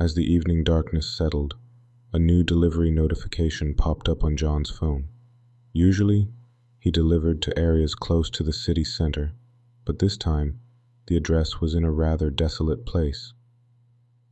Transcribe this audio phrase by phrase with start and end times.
[0.00, 1.56] As the evening darkness settled,
[2.10, 5.08] a new delivery notification popped up on John's phone.
[5.74, 6.32] Usually,
[6.78, 9.34] he delivered to areas close to the city center,
[9.84, 10.58] but this time,
[11.06, 13.34] the address was in a rather desolate place.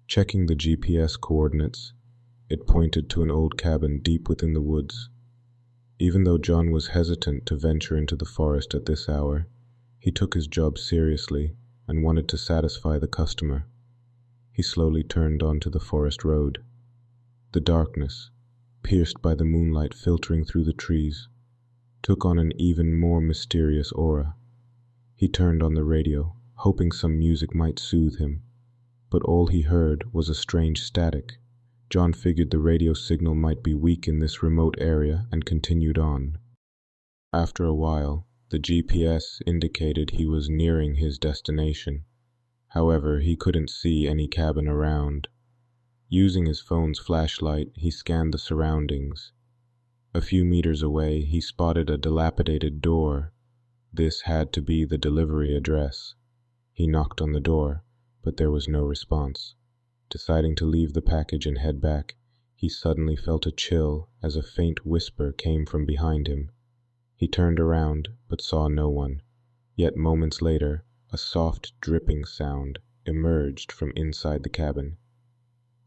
[0.07, 1.93] Checking the GPS coordinates,
[2.49, 5.11] it pointed to an old cabin deep within the woods.
[5.99, 9.49] Even though John was hesitant to venture into the forest at this hour,
[9.99, 11.57] he took his job seriously
[11.87, 13.67] and wanted to satisfy the customer.
[14.59, 16.65] He slowly turned onto the forest road.
[17.53, 18.33] The darkness,
[18.83, 21.29] pierced by the moonlight filtering through the trees,
[22.03, 24.35] took on an even more mysterious aura.
[25.15, 28.43] He turned on the radio, hoping some music might soothe him,
[29.11, 31.39] but all he heard was a strange static
[31.89, 36.37] John figured the radio signal might be weak in this remote area and continued on.
[37.33, 42.07] After a while, the GPS indicated he was nearing his destination.
[42.79, 45.27] However, he couldn't see any cabin around.
[46.09, 49.33] Using his phone's flashlight, he scanned the surroundings.
[50.15, 53.33] A few meters away, he spotted a dilapidated door.
[53.93, 56.15] This had to be the delivery address.
[56.73, 57.83] He knocked on the door,
[58.23, 59.57] but there was no response.
[60.09, 62.15] Deciding to leave the package and head back,
[62.55, 66.53] he suddenly felt a chill as a faint whisper came from behind him.
[67.17, 69.23] He turned around, but saw no one.
[69.75, 74.97] Yet moments later, a soft dripping sound emerged from inside the cabin.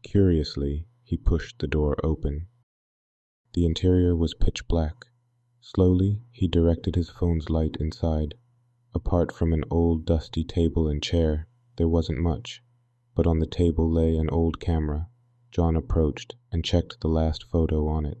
[0.02, 2.48] Curiously, he pushed the door open.
[3.54, 5.06] The interior was pitch black.
[5.60, 8.34] Slowly, he directed his phone's light inside.
[8.94, 12.62] Apart from an old dusty table and chair, there wasn't much
[13.14, 15.08] but on the table lay an old camera.
[15.50, 18.18] John approached and checked the last photo on it.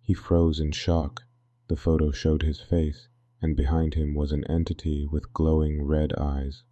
[0.00, 1.22] He froze in shock.
[1.68, 3.08] The photo showed his face,
[3.42, 6.62] and behind him was an entity with glowing red eyes.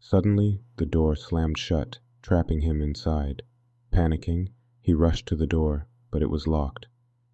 [0.00, 3.42] Suddenly, the door slammed shut, trapping him inside.
[3.90, 6.86] Panicking, he rushed to the door, but it was locked.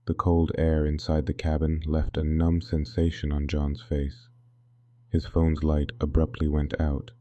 [0.07, 4.29] The cold air inside the cabin left a numb sensation on John's face.
[5.11, 7.13] His phone's light abruptly went out.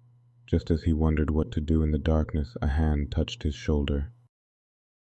[0.46, 4.12] Just as he wondered what to do in the darkness, a hand touched his shoulder.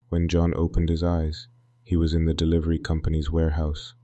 [0.09, 1.49] When John opened his eyes,
[1.83, 3.95] he was in the delivery company's warehouse.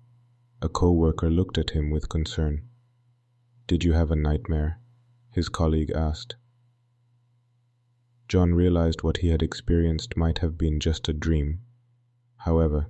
[0.62, 2.69] A co-worker looked at him with concern.
[3.66, 4.78] Did you have a nightmare?
[5.31, 6.37] His colleague asked.
[8.28, 11.62] John realized what he had experienced might have been just a dream.
[12.37, 12.88] However,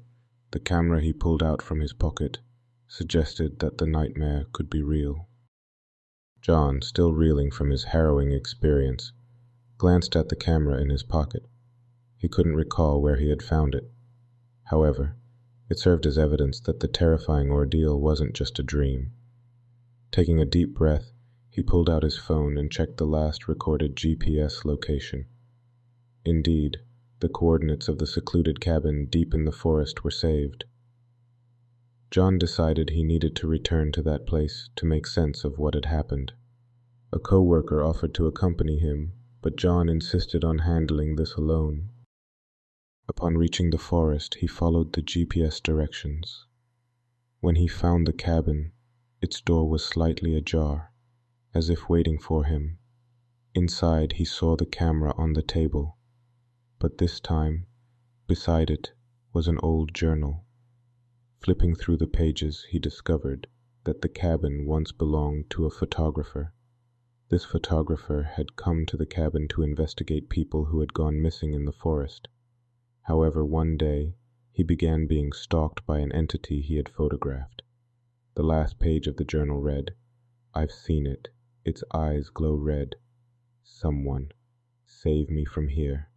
[0.51, 2.41] the camera he pulled out from his pocket
[2.89, 5.29] suggested that the nightmare could be real.
[6.43, 9.13] John, still reeling from his harrowing experience,
[9.79, 11.47] glanced at the camera in his pocket.
[12.17, 13.93] He couldn't recall where he had found it.
[14.65, 15.17] However,
[15.71, 19.13] it served as evidence that the terrifying ordeal wasn't just a dream.
[20.11, 21.13] Taking a deep breath,
[21.49, 25.27] he pulled out his phone and checked the last recorded GPS location.
[26.25, 26.79] Indeed,
[27.21, 30.65] the coordinates of the secluded cabin deep in the forest were saved.
[32.11, 35.85] John decided he needed to return to that place to make sense of what had
[35.85, 36.33] happened.
[37.13, 41.91] A co-worker offered to accompany him, but John insisted on handling this alone.
[43.11, 46.47] Upon reaching the forest, he followed the GPS directions.
[47.41, 48.71] When he found the cabin,
[49.21, 50.93] its door was slightly ajar,
[51.53, 52.79] as if waiting for him.
[53.53, 55.99] Inside, he saw the camera on the table,
[56.79, 57.67] but this time,
[58.29, 58.93] beside it
[59.33, 60.45] was an old journal.
[61.41, 63.49] Flipping through the pages, he discovered
[63.83, 66.53] that the cabin once belonged to a photographer.
[67.29, 71.65] This photographer had come to the cabin to investigate people who had gone missing in
[71.65, 72.29] the forest.
[73.05, 74.15] However, one day,
[74.53, 77.63] he began being stalked by an entity he had photographed.
[78.35, 79.97] The last page of the journal read,
[80.55, 81.29] I've seen it.
[81.65, 82.95] Its eyes glow red.
[83.65, 84.31] Someone,
[84.85, 86.09] save me from here.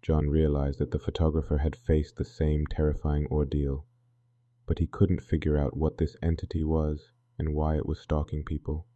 [0.00, 3.84] John realized that the photographer had faced the same terrifying ordeal
[4.70, 8.86] but he couldn't figure out what this entity was and why it was stalking people.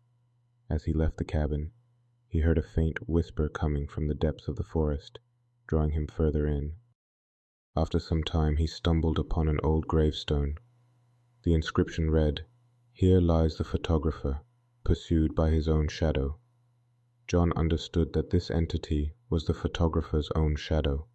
[0.71, 1.73] As he left the cabin,
[2.29, 5.19] he heard a faint whisper coming from the depths of the forest,
[5.67, 6.77] drawing him further in.
[7.77, 10.59] After some time, he stumbled upon an old gravestone.
[11.43, 12.47] The inscription read,
[12.93, 14.43] Here lies the photographer,
[14.85, 16.39] pursued by his own shadow.
[17.27, 21.09] John understood that this entity was the photographer's own shadow,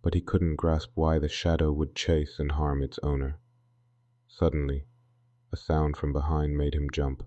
[0.00, 3.38] but he couldn't grasp why the shadow would chase and harm its owner.
[4.26, 4.86] Suddenly,
[5.52, 7.22] a sound from behind made him jump.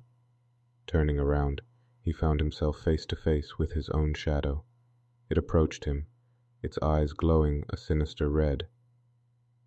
[0.87, 1.61] Turning around,
[2.01, 4.63] he found himself face to face with his own shadow.
[5.29, 6.07] It approached him,
[6.61, 8.67] its eyes glowing a sinister red.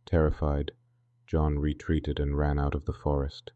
[0.07, 0.73] Terrified,
[1.27, 3.53] John retreated and ran out of the forest.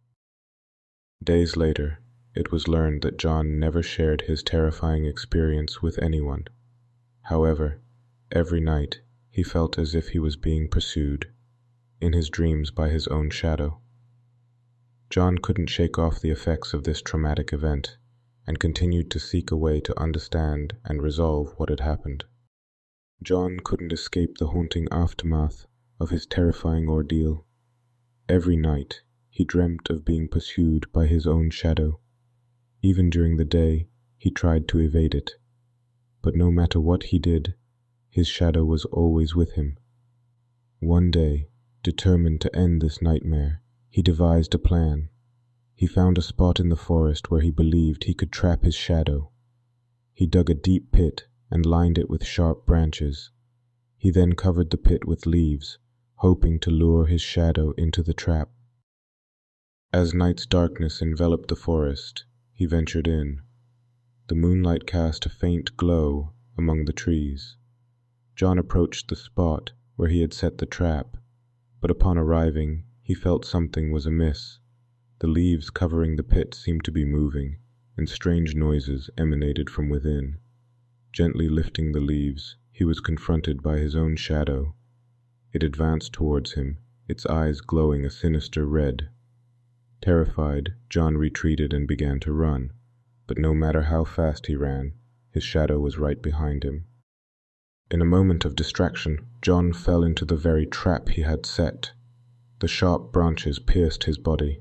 [1.23, 1.99] Days later,
[2.35, 6.47] it was learned that John never shared his terrifying experience with anyone.
[7.23, 7.81] However,
[8.31, 9.01] Every night
[9.31, 11.33] he felt as if he was being pursued,
[11.99, 13.81] in his dreams by his own shadow.
[15.09, 17.97] John couldn't shake off the effects of this traumatic event
[18.47, 22.25] and continued to seek a way to understand and resolve what had happened.
[23.21, 25.67] John couldn't escape the haunting aftermath
[25.99, 27.45] of his terrifying ordeal.
[28.29, 31.99] Every night he dreamt of being pursued by his own shadow.
[32.81, 33.89] Even during the day,
[34.19, 35.33] he tried to evade it.
[36.23, 37.55] But no matter what he did,
[38.09, 39.79] his shadow was always with him.
[40.79, 41.49] One day,
[41.83, 45.09] determined to end this nightmare, he devised a plan.
[45.75, 49.33] He found a spot in the forest where he believed he could trap his shadow.
[50.15, 53.31] He dug a deep pit and lined it with sharp branches.
[53.97, 55.79] He then covered the pit with leaves,
[56.17, 58.51] hoping to lure his shadow into the trap.
[59.93, 63.41] As night's darkness enveloped the forest, he ventured in.
[64.29, 67.57] The moonlight cast a faint glow among the trees.
[68.37, 71.17] John approached the spot where he had set the trap,
[71.81, 74.59] but upon arriving he felt something was amiss.
[75.21, 77.57] The leaves covering the pit seemed to be moving,
[77.97, 80.39] and strange noises emanated from within.
[81.11, 84.75] Gently lifting the leaves, he was confronted by his own shadow.
[85.55, 86.77] It advanced towards him,
[87.09, 89.09] its eyes glowing a sinister red.
[90.03, 92.73] Terrified, John retreated and began to run,
[93.27, 94.93] but no matter how fast he ran,
[95.31, 96.85] his shadow was right behind him.
[97.91, 101.93] In a moment of distraction, John fell into the very trap he had set.
[102.59, 104.61] The sharp branches pierced his body.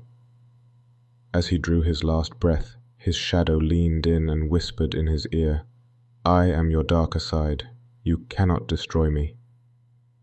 [1.34, 5.66] As he drew his last breath, his shadow leaned in and whispered in his ear,
[6.24, 7.68] I am your darker side.
[8.02, 9.36] You cannot destroy me.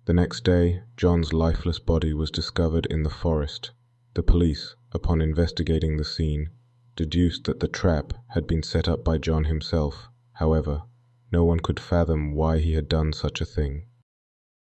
[0.05, 3.71] The next day, John's lifeless body was discovered in the forest.
[4.13, 6.49] The police, upon investigating the scene,
[6.95, 10.09] deduced that the trap had been set up by John himself.
[10.33, 10.83] However,
[11.31, 13.85] no one could fathom why he had done such a thing.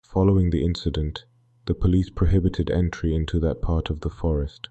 [0.02, 1.25] Following the incident,
[1.66, 4.70] the police prohibited entry into that part of the forest.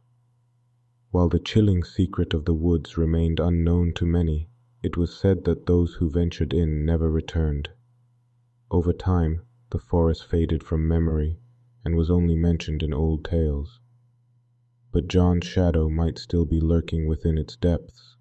[1.10, 4.48] While the chilling secret of the woods remained unknown to many,
[4.82, 7.70] it was said that those who ventured in never returned.
[8.70, 11.38] Over time, the forest faded from memory
[11.84, 13.80] and was only mentioned in old tales.
[14.90, 18.11] But John's shadow might still be lurking within its depths,